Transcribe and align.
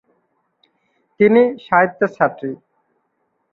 তিনি 1.19 1.41
সাহিত্যের 1.65 2.11
ছাত্রী। 2.17 2.51